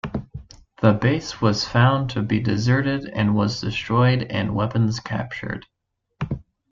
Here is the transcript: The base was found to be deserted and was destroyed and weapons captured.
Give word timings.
The 0.81 0.93
base 0.93 1.39
was 1.41 1.67
found 1.67 2.09
to 2.09 2.23
be 2.23 2.39
deserted 2.39 3.05
and 3.05 3.35
was 3.35 3.61
destroyed 3.61 4.23
and 4.31 4.55
weapons 4.55 4.99
captured. 4.99 5.67